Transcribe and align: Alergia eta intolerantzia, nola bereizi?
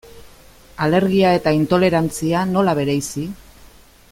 Alergia 0.85 1.33
eta 1.39 1.53
intolerantzia, 1.57 2.41
nola 2.55 2.75
bereizi? 2.81 3.27